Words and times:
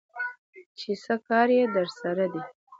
چې 0.79 0.91
څه 1.03 1.15
کار 1.27 1.47
يې 1.57 1.63
درسره 1.75 2.25
دى? 2.33 2.41